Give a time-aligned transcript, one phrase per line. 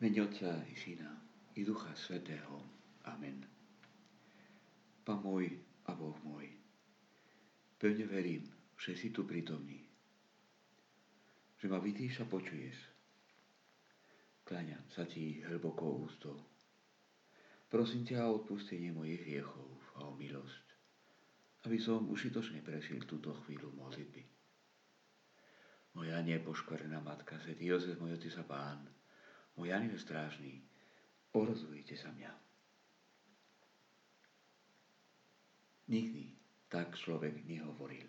[0.00, 1.12] Mene Otca i Syna
[1.54, 2.56] i Ducha Svetého.
[3.04, 3.44] Amen.
[5.04, 6.48] Pán môj a Boh môj,
[7.76, 8.48] pevne verím,
[8.80, 9.84] že si tu prítomný,
[11.60, 12.80] že ma vidíš a počuješ.
[14.48, 16.48] Kláňam sa ti hlboko ústou.
[17.68, 19.68] Prosím ťa o odpustenie mojich hriechov
[20.00, 20.64] a o milosť,
[21.68, 24.24] aby som užitočne prežil túto chvíľu modlitby.
[25.92, 28.80] Moja nepoškvrná matka, svetý Jozef, môj otec a pán,
[29.60, 30.64] môj aniel strážny,
[31.36, 32.32] orozujte sa mňa.
[35.92, 36.32] Nikdy
[36.72, 38.08] tak človek nehovoril.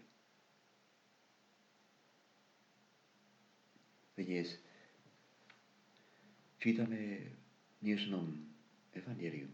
[4.16, 4.56] Dnes
[6.64, 7.36] čítame v
[7.84, 8.32] dnešnom
[8.96, 9.52] evaneliu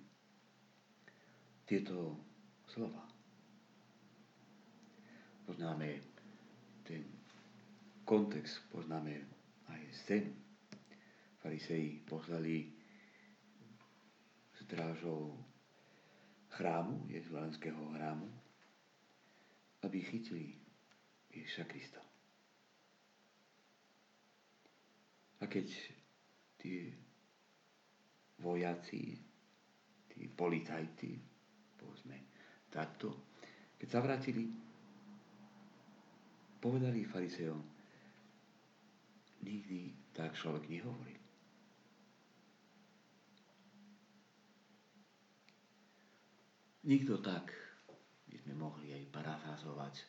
[1.65, 2.13] tieto
[2.69, 3.09] slova.
[5.49, 5.97] Poznáme
[6.85, 7.01] ten
[8.05, 9.25] kontext, poznáme
[9.71, 10.46] aj scénu,
[11.47, 12.67] farisei poslali
[14.51, 15.31] strážou
[16.51, 18.27] chrámu, Jezulánskeho chrámu,
[19.87, 20.59] aby chytili
[21.31, 22.03] Ježiša Krista.
[25.39, 25.71] A keď
[26.59, 26.91] tí
[28.43, 29.15] vojaci,
[30.11, 31.15] tí policajti,
[31.79, 32.27] povedzme
[32.67, 33.23] takto,
[33.79, 34.51] keď sa vrátili,
[36.59, 37.63] povedali fariseom,
[39.47, 41.16] nikdy tak človek nehovorí.
[46.87, 47.51] Nikto tak,
[48.31, 50.07] by sme mohli aj parafrazovať,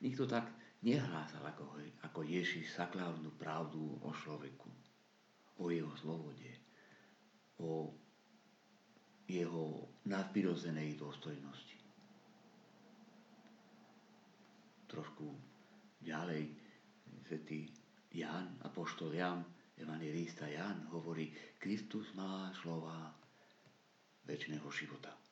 [0.00, 0.48] nikto tak
[0.80, 4.72] nehlásal ako, ako Ježiš sakrálnu pravdu o človeku,
[5.60, 6.48] o jeho slobode,
[7.60, 7.92] o
[9.28, 11.76] jeho nadprirodzenej dôstojnosti.
[14.88, 15.28] Trošku
[16.00, 16.48] ďalej
[17.28, 17.68] svetý
[18.16, 19.44] Jan, apoštol Jan,
[19.76, 21.28] evangelista Jan hovorí,
[21.60, 23.12] Kristus má slova
[24.24, 25.23] väčšného života.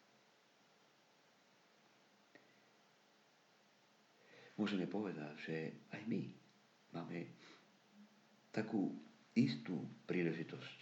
[4.57, 5.57] Môžeme povedať, že
[5.92, 6.23] aj my
[6.92, 7.18] máme
[8.52, 8.92] takú
[9.33, 10.79] istú príležitosť.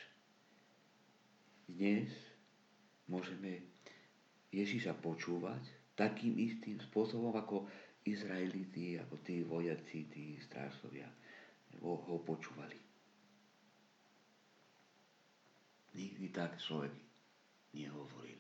[1.70, 2.10] Dnes
[3.06, 3.62] môžeme
[4.50, 5.62] Ježiša počúvať
[5.94, 7.70] takým istým spôsobom, ako
[8.02, 11.06] Izraeliti, ako tí vojaci, tí strážcovia
[11.78, 12.74] ho počúvali.
[15.94, 16.90] Nikdy tak človek
[17.74, 18.38] nehovoril.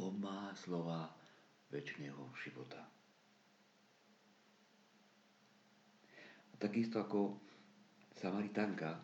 [0.00, 1.12] On má slova
[1.68, 2.80] väčšného života.
[6.62, 7.34] Takisto ako
[8.22, 9.02] Samaritanka,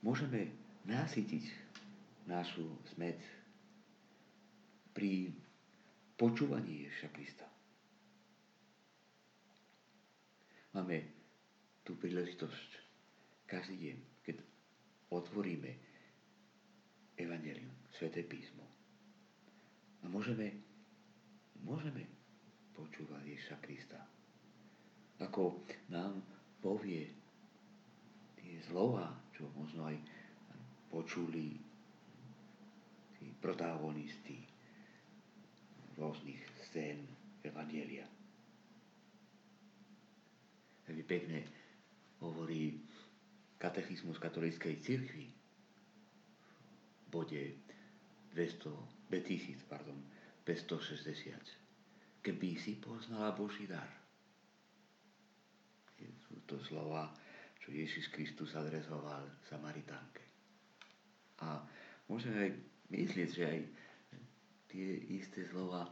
[0.00, 0.48] môžeme
[0.88, 1.44] nasytiť
[2.24, 2.64] našu
[2.96, 3.20] smet
[4.96, 5.28] pri
[6.16, 7.44] počúvaní Ježiša Krista.
[10.72, 11.04] Máme
[11.84, 12.70] tú príležitosť
[13.44, 14.36] každý deň, keď
[15.12, 15.70] otvoríme
[17.20, 18.64] Evangelium, Sveté písmo.
[20.00, 20.50] A môžeme,
[21.60, 22.08] môžeme
[22.72, 24.00] počúvať Ježiša Krista.
[25.22, 26.33] Ako nám
[26.64, 27.04] povie
[28.40, 30.00] tie slova, čo možno aj
[30.88, 31.60] počuli
[33.20, 34.40] tí protagonisti
[36.00, 37.04] rôznych scén
[37.44, 38.08] Evangelia.
[40.88, 41.44] Veľmi pekne
[42.24, 42.80] hovorí
[43.60, 47.60] katechizmus katolíckej cirkvi v bode
[48.32, 50.00] 200, 2000, pardon,
[50.48, 52.24] 560.
[52.24, 54.03] Keby si poznala Boží dar,
[56.46, 57.14] to slova,
[57.62, 60.24] čo Ježiš Kristus adresoval Samaritánke.
[61.40, 61.62] A
[62.10, 62.52] môžeme aj
[62.92, 63.60] myslieť, že aj
[64.68, 65.86] tie isté slova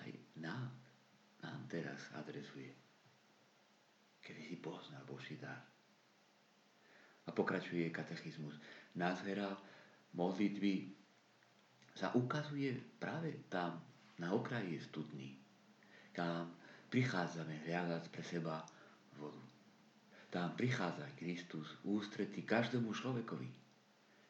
[0.00, 0.70] aj nám,
[1.42, 2.72] nám teraz adresuje.
[4.22, 5.60] Kedy si poznal Boží dar.
[7.26, 8.56] A pokračuje katechizmus.
[8.96, 9.52] Nádhera
[10.16, 10.94] modlitby
[11.94, 13.82] sa ukazuje práve tam,
[14.20, 15.40] na okraji studní,
[16.12, 16.52] kam
[16.92, 18.60] prichádzame hľadať pre seba
[19.16, 19.49] vodu.
[20.30, 23.50] Tam prichádza Kristus ústretí každému človekovi.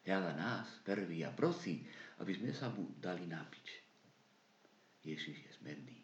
[0.01, 1.85] Hľada nás prvý a prosí,
[2.17, 3.67] aby sme sa mu dali napiť.
[5.05, 5.97] Ježiš je smedný.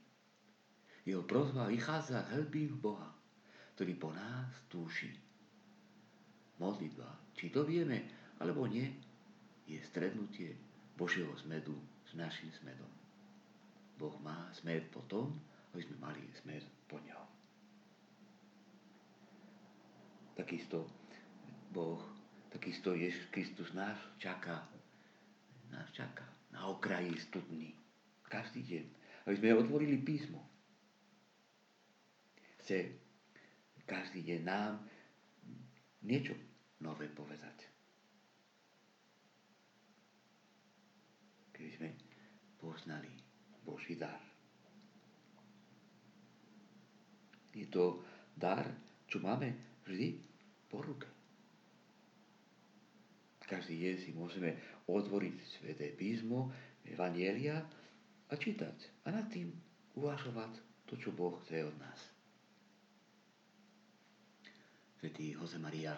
[1.01, 3.09] Jeho prozba vychádza z hlbín Boha,
[3.73, 5.09] ktorý po nás túši.
[6.61, 8.05] Modlitba, či to vieme,
[8.37, 8.85] alebo nie,
[9.65, 10.57] je strednutie
[10.97, 12.89] Božieho smedu s našim smedom.
[13.97, 15.33] Boh má smed po tom,
[15.73, 17.26] aby sme mali smed po ňom.
[20.37, 20.85] Takisto
[21.73, 21.97] Boh,
[22.53, 24.69] takisto Ježiš Kristus nás čaká,
[25.73, 26.23] nás čaká
[26.53, 27.73] na okraji studny.
[28.29, 28.85] Každý deň.
[29.25, 30.39] Aby sme otvorili písmo.
[32.63, 32.93] Chce
[33.87, 34.83] každý deň nám
[36.05, 36.35] niečo
[36.79, 37.77] nové povedať.
[41.77, 41.93] sme
[42.57, 43.13] poznali
[43.61, 44.17] Boží dar.
[47.53, 48.01] Je to
[48.33, 48.65] dar,
[49.05, 50.19] čo máme vždy
[50.67, 51.07] po ruke.
[53.47, 54.59] Každý deň si môžeme
[54.91, 56.51] otvoriť Sveté písmo,
[56.83, 57.63] Evangelia
[58.27, 59.55] a čítať a nad tým
[59.95, 61.99] uvažovať to, čo Boh chce od nás.
[64.99, 65.95] Svetý Jose Maria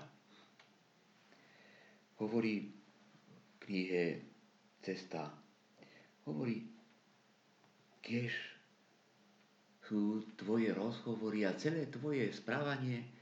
[2.22, 4.04] hovorí v knihe
[4.86, 5.34] Cesta,
[6.30, 6.70] hovorí,
[8.06, 8.32] kiež
[9.90, 13.19] sú tvoje rozhovory a celé tvoje správanie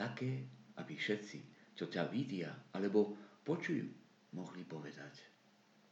[0.00, 0.48] také,
[0.80, 1.38] aby všetci,
[1.76, 3.12] čo ťa vidia alebo
[3.44, 3.84] počujú,
[4.32, 5.28] mohli povedať,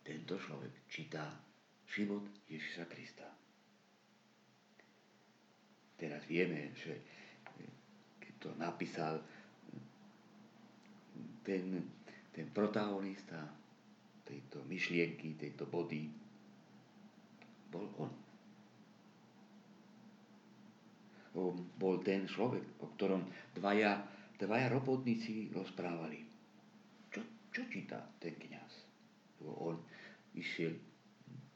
[0.00, 1.28] tento človek číta
[1.84, 3.28] život Ježiša Krista.
[6.00, 6.96] Teraz vieme, že
[8.16, 9.20] keď to napísal
[11.44, 11.84] ten,
[12.32, 13.44] ten protagonista
[14.24, 16.08] tejto myšlienky, tejto body,
[17.68, 18.08] bol on.
[18.08, 18.28] On
[21.78, 23.22] bol ten človek, o ktorom
[23.54, 24.00] dvaja,
[24.38, 26.24] dvaja robotníci rozprávali.
[27.12, 27.20] Čo,
[27.52, 28.86] čo číta ten kniaz?
[29.44, 29.78] On
[30.34, 30.74] išiel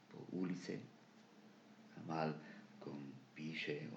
[0.07, 0.79] po ulice
[1.97, 2.31] a mal,
[2.79, 2.95] ako
[3.35, 3.91] píše,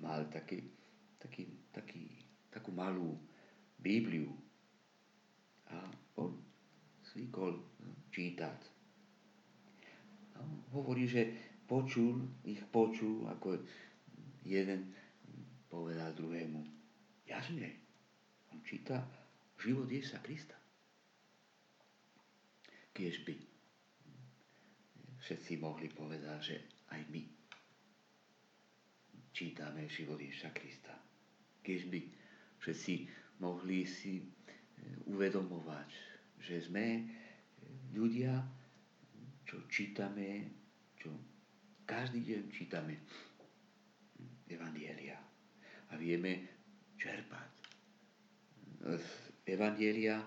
[0.00, 0.64] mal taký,
[1.20, 2.08] taký, taký,
[2.48, 3.16] takú malú
[3.76, 4.32] Bibliu
[5.68, 5.76] a
[6.16, 6.32] on
[7.12, 7.60] zvykol
[8.12, 8.60] čítať.
[10.36, 11.32] A hovorí, že
[11.66, 13.60] počul, ich počul, ako
[14.46, 14.94] jeden
[15.76, 16.64] povedal druhému,
[17.28, 17.68] jasne,
[18.48, 19.04] on číta
[19.60, 20.56] život Ježiša Krista.
[22.96, 23.36] Kiež by
[25.20, 26.56] všetci mohli povedať, že
[26.96, 27.22] aj my
[29.36, 30.96] čítame život Ježiša Krista.
[31.60, 32.00] Kiež by
[32.64, 32.94] všetci
[33.44, 34.26] mohli si e,
[35.12, 35.92] uvedomovať,
[36.40, 37.04] že sme
[37.92, 38.32] ľudia,
[39.44, 40.56] čo čítame,
[40.96, 41.12] čo
[41.84, 42.96] každý deň čítame
[44.48, 45.35] Evangelia
[45.90, 46.46] a vieme
[46.96, 47.50] čerpať
[48.86, 49.08] z
[49.46, 50.22] Evangelia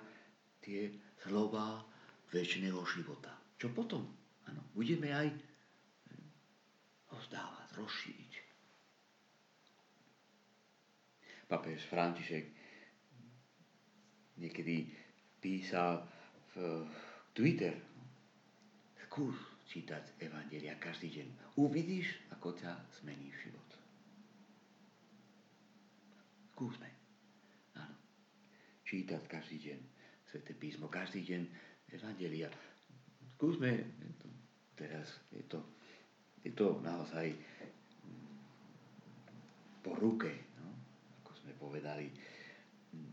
[0.63, 1.83] tie slova
[2.31, 3.33] väčšného života.
[3.59, 4.03] Čo potom?
[4.47, 5.27] Ano, budeme aj
[7.11, 8.33] rozdávať, rozšíriť.
[11.49, 12.45] Papež František
[14.37, 14.93] niekedy
[15.41, 16.05] písal
[16.53, 16.85] v
[17.33, 17.73] Twitter,
[19.07, 19.35] skús
[19.65, 21.27] čítať Evangelia každý deň.
[21.57, 22.71] Uvidíš, ako ťa
[23.01, 23.68] zmení život.
[26.59, 26.91] Skúsme.
[27.79, 27.95] Áno.
[28.83, 29.79] Čítať každý deň
[30.27, 31.47] Sveté písmo, každý deň
[31.95, 32.51] Evangelia.
[33.31, 33.79] Skúsme,
[34.75, 35.63] teraz je to,
[36.43, 37.31] je to naozaj
[39.79, 40.49] po ruke
[41.59, 42.11] povedali,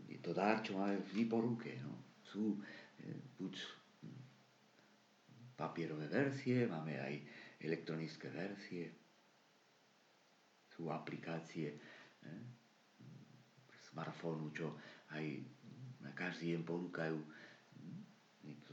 [0.07, 1.71] je to dar, čo máme vždy po ruke.
[1.83, 2.19] No.
[2.27, 2.59] Sú e,
[3.39, 3.53] buď
[5.55, 7.15] papierové verzie, máme aj
[7.63, 8.91] elektronické verzie,
[10.67, 11.79] sú aplikácie
[12.27, 12.66] ne,
[13.97, 14.77] smartfónu, čo
[15.17, 15.25] aj
[16.13, 17.17] každý deň ponúkajú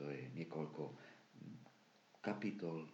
[0.04, 0.92] je niekoľko
[2.20, 2.84] kapitol.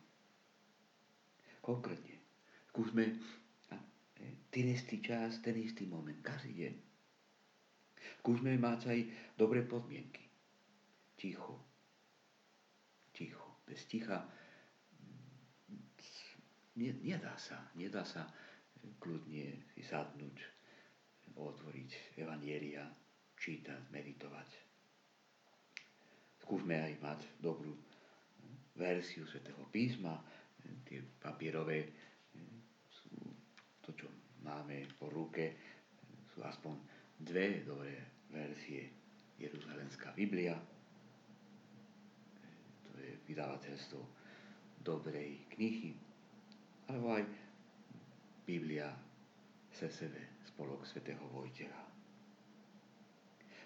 [1.59, 2.23] Konkrétne,
[2.71, 3.19] skúsme
[4.55, 6.75] ten istý čas, ten istý moment, každý deň.
[8.23, 9.00] Skúsme mať aj
[9.35, 10.23] dobré podmienky.
[11.19, 11.59] Ticho.
[13.11, 13.59] Ticho.
[13.67, 14.22] Bez ticha
[16.79, 18.25] nedá sa, nedá sa
[19.03, 20.59] kľudne si sadnúť,
[21.41, 22.85] otvoriť evanieria,
[23.41, 24.49] čítať, meditovať.
[26.44, 27.73] Skúsme aj mať dobrú
[28.77, 30.20] verziu Svetého písma,
[30.85, 31.89] tie papierové
[32.89, 33.13] sú
[33.85, 34.09] to, čo
[34.44, 35.56] máme po ruke,
[36.32, 36.75] sú aspoň
[37.20, 37.97] dve dobré
[38.32, 38.89] verzie.
[39.41, 40.53] Jeruzalemská Biblia,
[42.85, 44.01] to je vydavateľstvo
[44.85, 45.97] dobrej knihy,
[46.93, 47.25] alebo aj
[48.44, 48.93] Biblia
[49.73, 51.88] SSV, spolok svätého Vojtecha.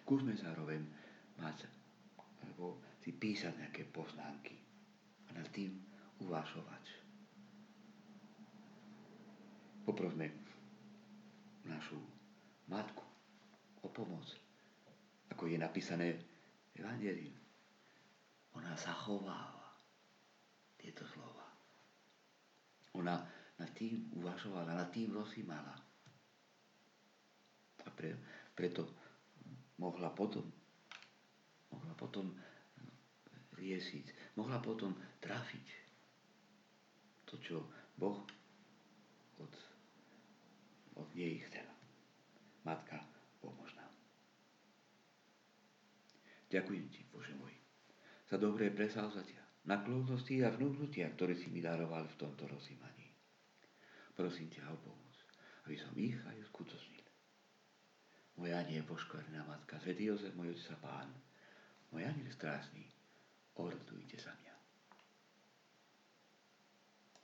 [0.06, 0.78] Skúsme zároveň
[1.42, 1.66] mať,
[2.46, 4.54] alebo si písať nejaké poznámky
[5.26, 5.74] a nad tým
[6.22, 6.84] uvažovať.
[9.82, 10.30] Poprosme
[11.66, 11.98] našu
[12.70, 13.02] matku
[13.82, 14.30] o pomoc.
[15.34, 16.22] Ako je napísané v
[16.78, 17.34] Evangeliu.
[18.54, 19.82] Ona zachováva
[20.78, 21.42] tieto slova.
[22.94, 23.18] Ona
[23.58, 25.83] nad tým uvažovala, nad tým rozímala.
[27.84, 28.16] A pre,
[28.56, 28.88] preto
[29.78, 30.44] mohla potom,
[31.70, 32.32] mohla potom
[33.54, 35.66] riešiť, mohla potom trafiť
[37.28, 37.56] to, čo
[37.98, 38.22] Boh
[39.38, 39.52] od
[40.94, 41.74] od nej chcela.
[42.62, 43.02] Matka,
[43.42, 43.90] pomôž nám.
[46.48, 47.52] Ďakujem ti, Bože môj,
[48.30, 53.10] za dobré presávzatia, naklonnosti a vnúknutia, ktoré si mi daroval v tomto rozímaní.
[54.14, 55.14] Prosím ťa o pomoc,
[55.66, 57.03] aby som ich aj uskutočnil.
[58.34, 61.08] Moja poškvrná matka, Svetý Jozef, môj otec a pán,
[61.94, 62.82] môj aniel strásny,
[63.54, 64.53] orodujte za mňa.